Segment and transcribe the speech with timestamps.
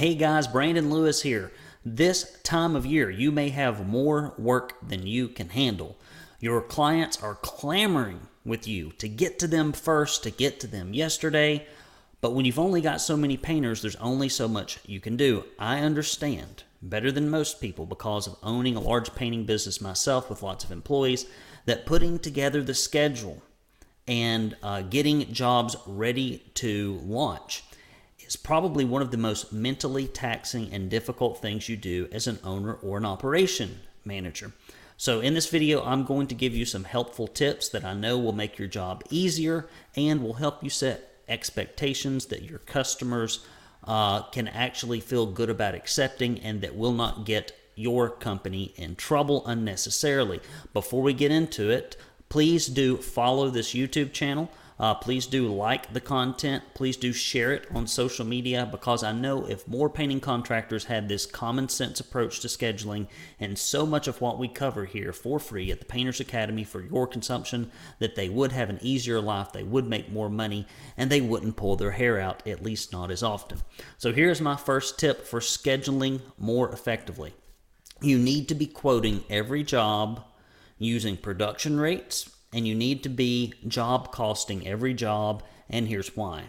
[0.00, 1.52] Hey guys, Brandon Lewis here.
[1.84, 5.98] This time of year, you may have more work than you can handle.
[6.40, 10.94] Your clients are clamoring with you to get to them first, to get to them
[10.94, 11.66] yesterday.
[12.22, 15.44] But when you've only got so many painters, there's only so much you can do.
[15.58, 20.42] I understand better than most people because of owning a large painting business myself with
[20.42, 21.26] lots of employees
[21.66, 23.42] that putting together the schedule
[24.08, 27.64] and uh, getting jobs ready to launch
[28.30, 32.38] is probably one of the most mentally taxing and difficult things you do as an
[32.44, 34.52] owner or an operation manager.
[34.96, 38.18] So, in this video, I'm going to give you some helpful tips that I know
[38.18, 39.66] will make your job easier
[39.96, 43.44] and will help you set expectations that your customers
[43.84, 48.94] uh, can actually feel good about accepting and that will not get your company in
[48.94, 50.38] trouble unnecessarily.
[50.72, 51.96] Before we get into it,
[52.28, 54.50] please do follow this YouTube channel.
[54.80, 56.64] Uh, please do like the content.
[56.72, 61.06] Please do share it on social media because I know if more painting contractors had
[61.06, 63.06] this common sense approach to scheduling
[63.38, 66.80] and so much of what we cover here for free at the Painters Academy for
[66.80, 71.10] your consumption, that they would have an easier life, they would make more money, and
[71.10, 73.58] they wouldn't pull their hair out, at least not as often.
[73.98, 77.34] So here's my first tip for scheduling more effectively.
[78.00, 80.24] You need to be quoting every job
[80.78, 86.44] using production rates and you need to be job costing every job, and here's why.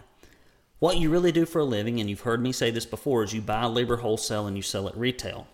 [0.78, 3.32] What you really do for a living, and you've heard me say this before, is
[3.32, 5.46] you buy labor wholesale and you sell at retail.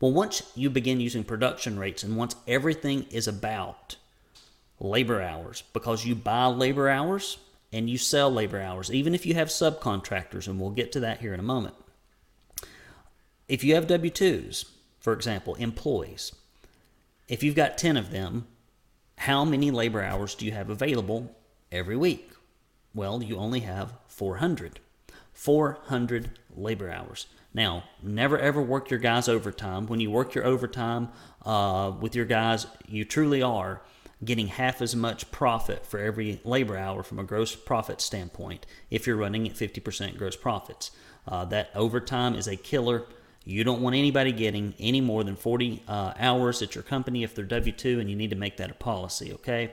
[0.00, 3.96] Well, once you begin using production rates and once everything is about
[4.78, 7.38] labor hours, because you buy labor hours
[7.72, 11.20] and you sell labor hours, even if you have subcontractors, and we'll get to that
[11.20, 11.74] here in a moment.
[13.48, 14.66] If you have W 2s,
[15.00, 16.32] for example, employees,
[17.28, 18.46] if you've got 10 of them,
[19.20, 21.30] how many labor hours do you have available
[21.70, 22.30] every week?
[22.94, 24.80] Well, you only have 400.
[25.34, 27.26] 400 labor hours.
[27.52, 29.86] Now, never ever work your guys overtime.
[29.88, 31.10] When you work your overtime
[31.44, 33.82] uh, with your guys, you truly are
[34.24, 39.06] getting half as much profit for every labor hour from a gross profit standpoint if
[39.06, 40.92] you're running at 50% gross profits.
[41.28, 43.04] Uh, that overtime is a killer
[43.44, 47.34] you don't want anybody getting any more than 40 uh, hours at your company if
[47.34, 49.72] they're W 2, and you need to make that a policy, okay?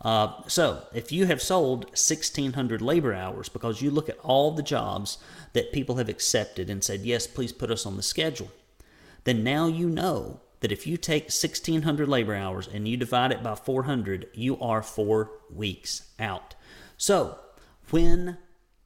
[0.00, 4.62] Uh, so, if you have sold 1,600 labor hours because you look at all the
[4.62, 5.18] jobs
[5.52, 8.50] that people have accepted and said, yes, please put us on the schedule,
[9.24, 13.42] then now you know that if you take 1,600 labor hours and you divide it
[13.42, 16.54] by 400, you are four weeks out.
[16.96, 17.38] So,
[17.90, 18.38] when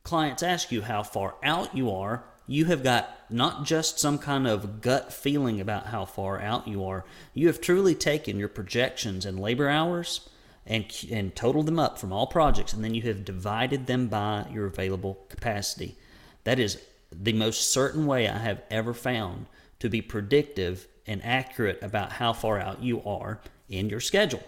[0.04, 4.46] clients ask you how far out you are, you have got not just some kind
[4.46, 7.02] of gut feeling about how far out you are,
[7.32, 10.28] you have truly taken your projections and labor hours
[10.66, 14.46] and, and totaled them up from all projects, and then you have divided them by
[14.52, 15.96] your available capacity.
[16.44, 16.78] That is
[17.10, 19.46] the most certain way I have ever found
[19.78, 23.40] to be predictive and accurate about how far out you are
[23.70, 24.42] in your schedule.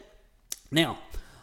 [0.71, 0.99] Now,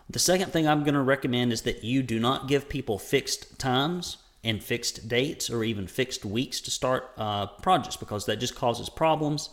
[0.07, 3.57] the second thing I'm going to recommend is that you do not give people fixed
[3.57, 8.55] times and fixed dates or even fixed weeks to start uh, projects because that just
[8.55, 9.49] causes problems.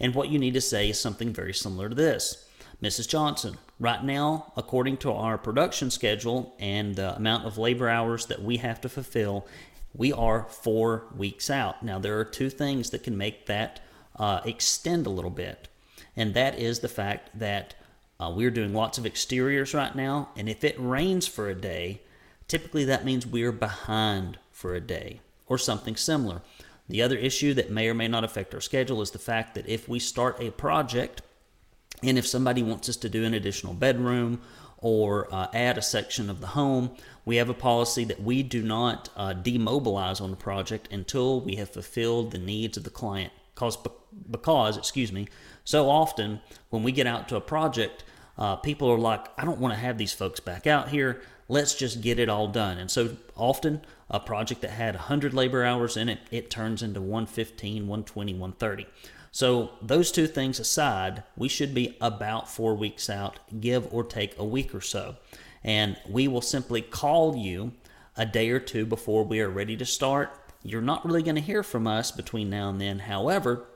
[0.00, 2.48] And what you need to say is something very similar to this.
[2.82, 3.08] Mrs.
[3.08, 8.40] Johnson, right now, according to our production schedule and the amount of labor hours that
[8.40, 9.46] we have to fulfill,
[9.92, 11.82] we are four weeks out.
[11.82, 13.80] Now, there are two things that can make that
[14.14, 15.68] uh, extend a little bit,
[16.16, 17.74] and that is the fact that
[18.20, 22.00] uh, we're doing lots of exteriors right now, and if it rains for a day,
[22.48, 26.40] Typically, that means we're behind for a day or something similar.
[26.88, 29.68] The other issue that may or may not affect our schedule is the fact that
[29.68, 31.20] if we start a project
[32.02, 34.40] and if somebody wants us to do an additional bedroom
[34.78, 36.90] or uh, add a section of the home,
[37.26, 41.56] we have a policy that we do not uh, demobilize on the project until we
[41.56, 43.32] have fulfilled the needs of the client.
[43.54, 43.76] Because,
[44.30, 45.26] because, excuse me,
[45.64, 48.04] so often when we get out to a project,
[48.38, 51.74] uh, people are like, I don't want to have these folks back out here let's
[51.74, 52.78] just get it all done.
[52.78, 57.00] And so often a project that had 100 labor hours in it, it turns into
[57.00, 58.86] 115, 120, 130.
[59.30, 64.38] So those two things aside, we should be about four weeks out, give or take
[64.38, 65.16] a week or so.
[65.62, 67.72] And we will simply call you
[68.16, 70.30] a day or two before we are ready to start.
[70.62, 73.00] You're not really going to hear from us between now and then.
[73.00, 73.66] However,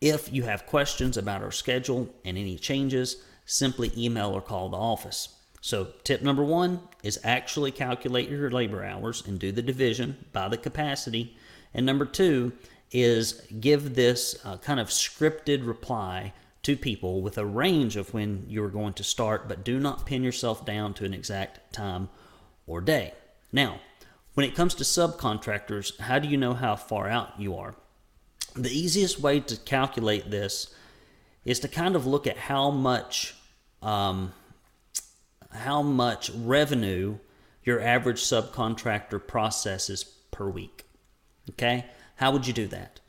[0.00, 4.76] if you have questions about our schedule and any changes, simply email or call the
[4.76, 5.28] office.
[5.64, 10.48] So, tip number one is actually calculate your labor hours and do the division by
[10.48, 11.36] the capacity.
[11.72, 12.52] And number two
[12.90, 16.32] is give this uh, kind of scripted reply
[16.64, 20.24] to people with a range of when you're going to start, but do not pin
[20.24, 22.08] yourself down to an exact time
[22.66, 23.14] or day.
[23.52, 23.78] Now,
[24.34, 27.74] When it comes to subcontractors, how do you know how far out you are?
[28.54, 30.74] The easiest way to calculate this
[31.44, 33.34] is to kind of look at how much
[33.82, 34.32] um,
[35.54, 37.18] how much revenue
[37.64, 40.84] your average subcontractor processes per week.
[41.50, 43.00] Okay, how would you do that?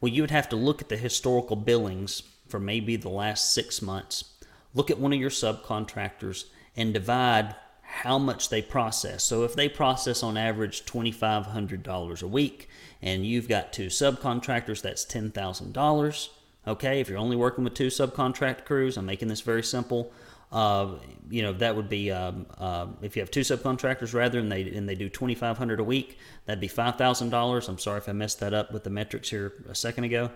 [0.00, 3.80] Well, you would have to look at the historical billings for maybe the last six
[3.80, 4.34] months.
[4.74, 6.46] Look at one of your subcontractors
[6.76, 9.22] and divide how much they process.
[9.22, 12.68] So if they process on average $2,500 a week
[13.02, 16.28] and you've got two subcontractors, that's $10,000.
[16.66, 20.12] Okay, if you're only working with two subcontract crews, I'm making this very simple.
[20.52, 20.98] Uh,
[21.30, 24.62] you know that would be um, uh, if you have two subcontractors rather and they
[24.70, 28.52] and they do 2500 a week that'd be $5000 i'm sorry if i messed that
[28.52, 30.30] up with the metrics here a second ago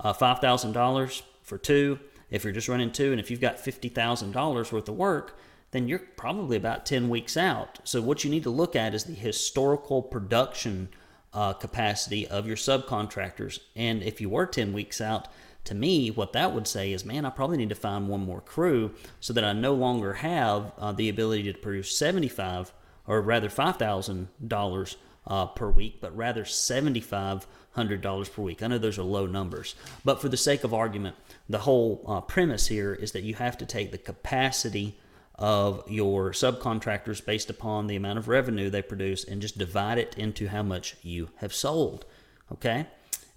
[0.00, 1.98] uh, $5000 for two
[2.30, 5.38] if you're just running two and if you've got $50000 worth of work
[5.70, 7.78] then you're probably about 10 weeks out.
[7.84, 10.88] So, what you need to look at is the historical production
[11.32, 13.60] uh, capacity of your subcontractors.
[13.76, 15.28] And if you were 10 weeks out,
[15.68, 18.40] to me, what that would say is, man, I probably need to find one more
[18.40, 22.72] crew so that I no longer have uh, the ability to produce 75
[23.06, 28.62] or rather $5,000 uh, per week, but rather $7,500 per week.
[28.62, 29.74] I know those are low numbers,
[30.06, 31.16] but for the sake of argument,
[31.50, 34.98] the whole uh, premise here is that you have to take the capacity
[35.34, 40.14] of your subcontractors based upon the amount of revenue they produce and just divide it
[40.16, 42.06] into how much you have sold.
[42.50, 42.86] Okay?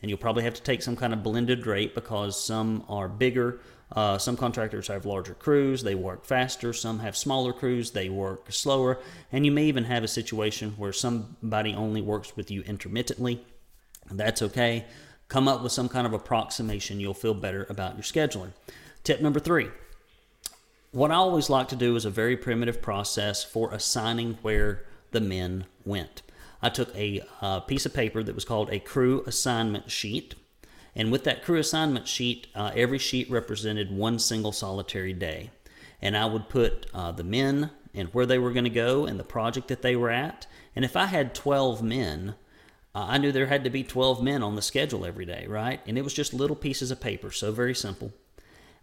[0.02, 3.60] And you'll probably have to take some kind of blended rate because some are bigger.
[3.92, 6.72] Uh, some contractors have larger crews, they work faster.
[6.72, 9.00] Some have smaller crews, they work slower.
[9.32, 13.46] And you may even have a situation where somebody only works with you intermittently.
[14.10, 14.86] That's okay.
[15.28, 17.00] Come up with some kind of approximation.
[17.00, 18.52] You'll feel better about your scheduling.
[19.04, 19.70] Tip number three
[20.92, 25.22] what I always like to do is a very primitive process for assigning where the
[25.22, 26.22] men went.
[26.62, 30.36] I took a uh, piece of paper that was called a crew assignment sheet.
[30.96, 35.50] And with that crew assignment sheet, uh, every sheet represented one single solitary day.
[36.02, 39.20] And I would put uh, the men and where they were going to go and
[39.20, 40.48] the project that they were at.
[40.76, 42.36] And if I had 12 men,
[42.94, 45.80] uh, I knew there had to be 12 men on the schedule every day, right?
[45.88, 48.12] And it was just little pieces of paper, so very simple.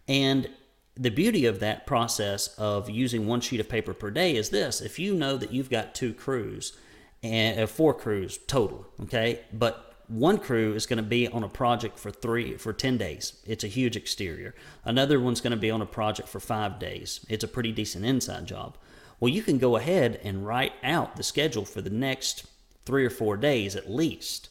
[0.07, 0.49] And
[0.95, 4.81] the beauty of that process of using one sheet of paper per day is this
[4.81, 6.77] if you know that you've got two crews
[7.23, 9.41] and uh, four crews total okay?
[9.53, 13.33] But one crew is going to be on a project for three for 10 days.
[13.45, 14.55] It's a huge exterior.
[14.83, 17.23] Another one's going to be on a project for five days.
[17.29, 18.77] It's a pretty decent inside job.
[19.19, 22.45] Well you can go ahead and write out the schedule for the next
[22.85, 24.49] three or four days at least.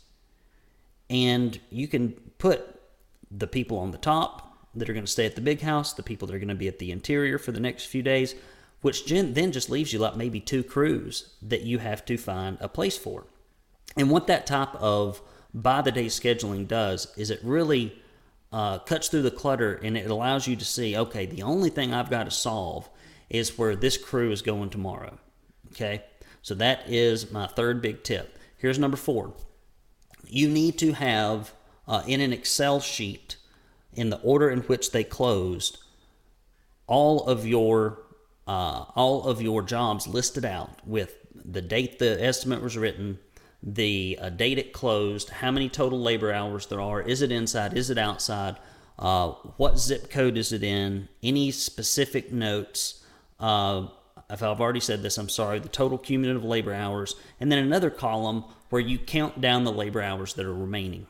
[1.10, 2.80] And you can put
[3.30, 6.02] the people on the top that are going to stay at the big house, the
[6.02, 8.34] people that are going to be at the interior for the next few days,
[8.80, 12.68] which then just leaves you like maybe two crews that you have to find a
[12.68, 13.26] place for.
[13.96, 15.20] And what that type of
[15.52, 18.00] by the day scheduling does is it really
[18.52, 21.92] uh, cuts through the clutter and it allows you to see okay, the only thing
[21.92, 22.88] I've got to solve
[23.28, 25.18] is where this crew is going tomorrow.
[25.72, 26.04] Okay,
[26.42, 28.38] so that is my third big tip.
[28.56, 29.34] Here's number four
[30.26, 31.52] you need to have
[31.86, 33.36] uh, in an Excel sheet
[33.94, 35.78] in the order in which they closed,
[36.86, 37.98] all of your
[38.48, 43.18] uh, all of your jobs listed out with the date the estimate was written,
[43.62, 47.76] the uh, date it closed, how many total labor hours there are, is it inside,
[47.76, 48.56] is it outside,
[48.98, 49.28] uh,
[49.58, 53.04] what zip code is it in, any specific notes.
[53.38, 53.86] Uh,
[54.30, 57.90] if I've already said this, I'm sorry, the total cumulative labor hours, and then another
[57.90, 61.06] column where you count down the labor hours that are remaining.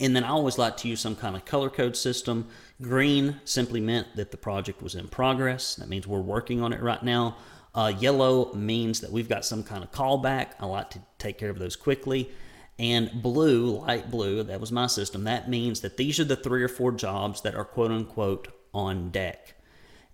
[0.00, 2.48] And then I always like to use some kind of color code system.
[2.80, 5.76] Green simply meant that the project was in progress.
[5.76, 7.36] That means we're working on it right now.
[7.74, 10.52] Uh, yellow means that we've got some kind of callback.
[10.58, 12.30] I like to take care of those quickly.
[12.78, 15.24] And blue, light blue, that was my system.
[15.24, 19.10] That means that these are the three or four jobs that are quote unquote on
[19.10, 19.54] deck.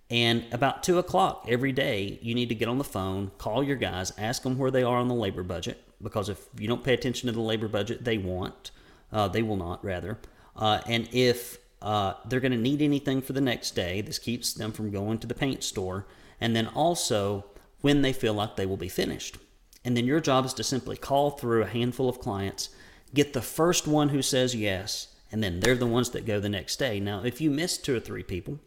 [0.09, 3.75] And about two o'clock every day, you need to get on the phone, call your
[3.77, 5.81] guys, ask them where they are on the labor budget.
[6.01, 8.71] Because if you don't pay attention to the labor budget they want,
[9.11, 10.19] uh, they will not, rather.
[10.55, 14.53] Uh, and if uh, they're going to need anything for the next day, this keeps
[14.53, 16.07] them from going to the paint store.
[16.41, 17.45] And then also
[17.81, 19.37] when they feel like they will be finished.
[19.85, 22.69] And then your job is to simply call through a handful of clients,
[23.13, 26.49] get the first one who says yes, and then they're the ones that go the
[26.49, 26.99] next day.
[26.99, 28.59] Now, if you miss two or three people,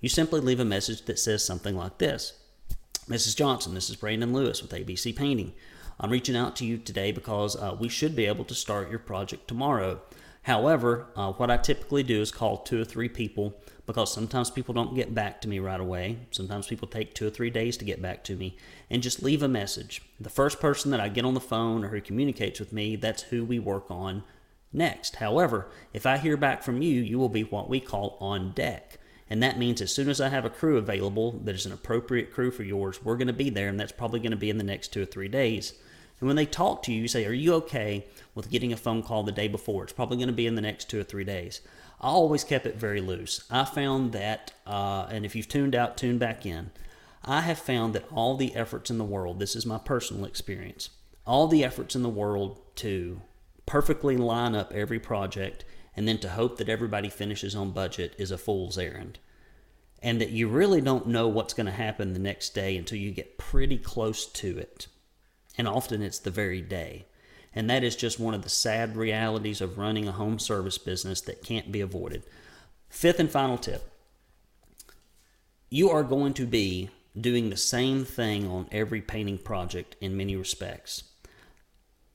[0.00, 2.34] you simply leave a message that says something like this
[3.08, 3.36] Mrs.
[3.36, 5.52] Johnson, this is Brandon Lewis with ABC Painting.
[5.98, 8.98] I'm reaching out to you today because uh, we should be able to start your
[8.98, 10.00] project tomorrow.
[10.42, 14.74] However, uh, what I typically do is call two or three people because sometimes people
[14.74, 16.18] don't get back to me right away.
[16.30, 18.56] Sometimes people take two or three days to get back to me
[18.90, 20.02] and just leave a message.
[20.20, 23.22] The first person that I get on the phone or who communicates with me, that's
[23.22, 24.22] who we work on
[24.72, 25.16] next.
[25.16, 28.98] However, if I hear back from you, you will be what we call on deck.
[29.28, 32.32] And that means as soon as I have a crew available that is an appropriate
[32.32, 34.58] crew for yours, we're going to be there, and that's probably going to be in
[34.58, 35.72] the next two or three days.
[36.20, 39.02] And when they talk to you, you say, Are you okay with getting a phone
[39.02, 39.84] call the day before?
[39.84, 41.60] It's probably going to be in the next two or three days.
[42.00, 43.44] I always kept it very loose.
[43.50, 46.70] I found that, uh, and if you've tuned out, tune back in.
[47.24, 50.90] I have found that all the efforts in the world, this is my personal experience,
[51.26, 53.20] all the efforts in the world to
[53.64, 55.64] perfectly line up every project
[55.96, 59.18] and then to hope that everybody finishes on budget is a fool's errand.
[60.02, 63.10] And that you really don't know what's going to happen the next day until you
[63.10, 64.86] get pretty close to it.
[65.58, 67.06] And often it's the very day.
[67.54, 71.20] And that is just one of the sad realities of running a home service business
[71.22, 72.22] that can't be avoided.
[72.88, 73.92] Fifth and final tip
[75.68, 76.88] you are going to be
[77.20, 81.02] doing the same thing on every painting project in many respects.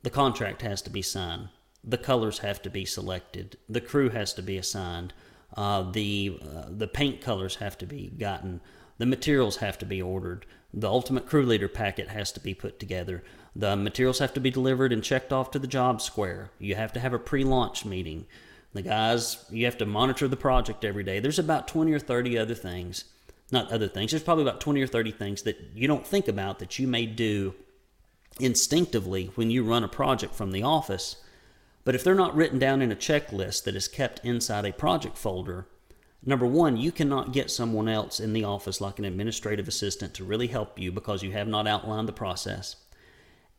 [0.03, 1.49] The contract has to be signed
[1.83, 5.13] the colors have to be selected, the crew has to be assigned,
[5.57, 8.61] uh, the uh, the paint colors have to be gotten,
[8.97, 12.79] the materials have to be ordered, the ultimate crew leader packet has to be put
[12.79, 13.23] together,
[13.55, 16.51] the materials have to be delivered and checked off to the job square.
[16.59, 18.25] You have to have a pre-launch meeting.
[18.73, 21.19] The guys, you have to monitor the project every day.
[21.19, 23.03] There's about 20 or 30 other things,
[23.51, 24.11] not other things.
[24.11, 27.05] There's probably about 20 or 30 things that you don't think about that you may
[27.05, 27.53] do
[28.39, 31.17] instinctively when you run a project from the office
[31.83, 35.17] but if they're not written down in a checklist that is kept inside a project
[35.17, 35.67] folder,
[36.25, 40.23] number one, you cannot get someone else in the office, like an administrative assistant, to
[40.23, 42.75] really help you because you have not outlined the process.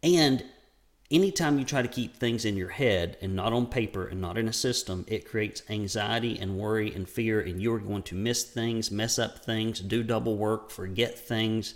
[0.02, 0.45] And
[1.11, 4.38] anytime you try to keep things in your head and not on paper and not
[4.38, 8.45] in a system, it creates anxiety and worry and fear, and you're going to miss
[8.45, 11.75] things, mess up things, do double work, forget things.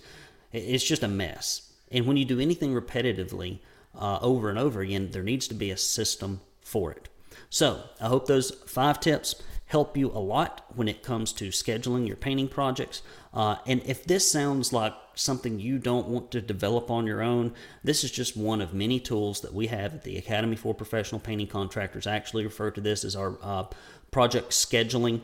[0.53, 1.73] It's just a mess.
[1.93, 3.61] And when you do anything repetitively,
[3.95, 7.09] uh, over and over again, there needs to be a system for it.
[7.49, 9.37] So I hope those five tips
[9.67, 13.03] help you a lot when it comes to scheduling your painting projects.
[13.35, 17.53] Uh, and if this sounds like something you don't want to develop on your own,
[17.83, 21.21] this is just one of many tools that we have at the Academy for Professional
[21.21, 22.07] Painting Contractors.
[22.07, 23.65] I actually refer to this as our uh,
[24.11, 25.21] project scheduling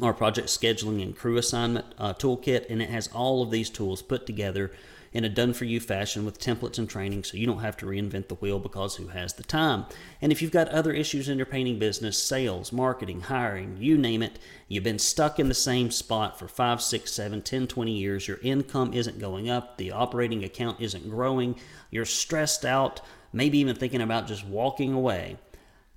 [0.00, 4.02] our project scheduling and crew assignment uh, toolkit, and it has all of these tools
[4.02, 4.70] put together
[5.12, 7.86] in a done for you fashion with templates and training so you don't have to
[7.86, 9.84] reinvent the wheel because who has the time?
[10.22, 14.22] And if you've got other issues in your painting business, sales, marketing, hiring, you name
[14.22, 14.38] it,
[14.68, 18.38] you've been stuck in the same spot for 5, 6, 7, 10, 20 years, your
[18.42, 21.56] income isn't going up, the operating account isn't growing,
[21.90, 23.00] you're stressed out,
[23.32, 25.36] maybe even thinking about just walking away,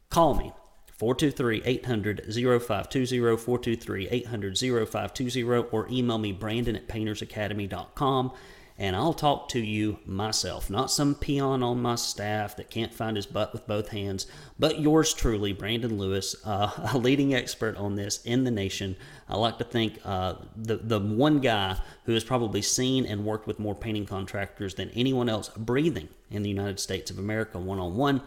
[0.10, 0.52] call me.
[1.00, 8.32] 423 800 0520, 423 800 0520, or email me brandon at paintersacademy.com
[8.78, 13.16] and I'll talk to you myself, not some peon on my staff that can't find
[13.16, 14.26] his butt with both hands,
[14.58, 18.96] but yours truly, Brandon Lewis, uh, a leading expert on this in the nation.
[19.30, 23.48] I like to think uh, the the one guy who has probably seen and worked
[23.48, 27.80] with more painting contractors than anyone else breathing in the United States of America, one
[27.80, 28.22] on one.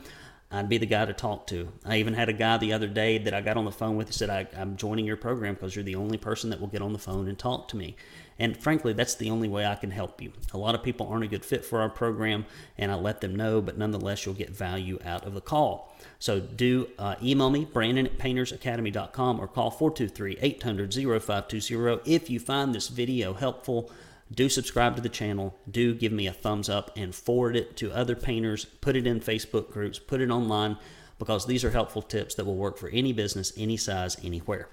[0.51, 1.73] I'd be the guy to talk to.
[1.85, 4.07] I even had a guy the other day that I got on the phone with.
[4.07, 6.83] He said, I, am joining your program because you're the only person that will get
[6.83, 7.97] on the phone and talk to me.
[8.39, 10.33] And frankly, that's the only way I can help you.
[10.53, 12.45] A lot of people aren't a good fit for our program,
[12.79, 15.97] and I let them know, but nonetheless, you'll get value out of the call.
[16.19, 22.01] So do uh, email me, Brandon at paintersacademy.com, or call 423 800 0520.
[22.05, 23.91] If you find this video helpful,
[24.33, 27.93] do subscribe to the channel, do give me a thumbs up, and forward it to
[27.93, 28.65] other painters.
[28.65, 30.77] Put it in Facebook groups, put it online,
[31.19, 34.69] because these are helpful tips that will work for any business, any size, anywhere.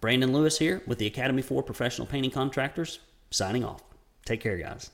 [0.00, 3.00] Brandon Lewis here with the Academy for Professional Painting Contractors
[3.30, 3.82] signing off.
[4.24, 4.90] Take care, guys.